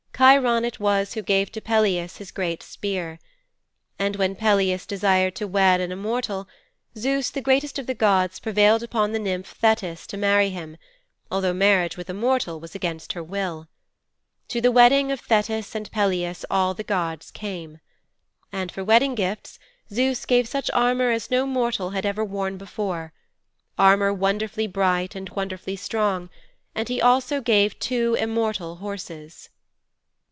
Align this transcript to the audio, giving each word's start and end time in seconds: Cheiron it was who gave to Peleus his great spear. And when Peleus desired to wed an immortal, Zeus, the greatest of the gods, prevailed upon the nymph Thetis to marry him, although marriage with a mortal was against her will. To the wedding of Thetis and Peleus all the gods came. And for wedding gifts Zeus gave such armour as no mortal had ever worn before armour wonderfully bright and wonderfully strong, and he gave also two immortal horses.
Cheiron 0.21 0.63
it 0.65 0.79
was 0.79 1.15
who 1.15 1.23
gave 1.23 1.51
to 1.51 1.59
Peleus 1.61 2.17
his 2.17 2.29
great 2.29 2.61
spear. 2.61 3.17
And 3.97 4.17
when 4.17 4.35
Peleus 4.35 4.85
desired 4.85 5.35
to 5.37 5.47
wed 5.47 5.81
an 5.81 5.91
immortal, 5.91 6.47
Zeus, 6.95 7.31
the 7.31 7.41
greatest 7.41 7.79
of 7.79 7.87
the 7.87 7.95
gods, 7.95 8.39
prevailed 8.39 8.83
upon 8.83 9.13
the 9.13 9.17
nymph 9.19 9.47
Thetis 9.47 10.05
to 10.05 10.17
marry 10.17 10.51
him, 10.51 10.77
although 11.31 11.55
marriage 11.55 11.97
with 11.97 12.07
a 12.07 12.13
mortal 12.13 12.59
was 12.59 12.75
against 12.75 13.13
her 13.13 13.23
will. 13.23 13.67
To 14.49 14.61
the 14.61 14.69
wedding 14.69 15.11
of 15.11 15.21
Thetis 15.21 15.73
and 15.73 15.89
Peleus 15.91 16.45
all 16.51 16.75
the 16.75 16.83
gods 16.83 17.31
came. 17.31 17.79
And 18.51 18.71
for 18.71 18.83
wedding 18.83 19.15
gifts 19.15 19.57
Zeus 19.89 20.27
gave 20.27 20.47
such 20.47 20.69
armour 20.69 21.09
as 21.09 21.31
no 21.31 21.47
mortal 21.47 21.89
had 21.91 22.05
ever 22.05 22.23
worn 22.23 22.59
before 22.59 23.11
armour 23.75 24.13
wonderfully 24.13 24.67
bright 24.67 25.15
and 25.15 25.29
wonderfully 25.31 25.77
strong, 25.77 26.29
and 26.75 26.89
he 26.89 26.97
gave 26.97 27.03
also 27.05 27.41
two 27.41 28.13
immortal 28.19 28.75
horses. 28.75 29.49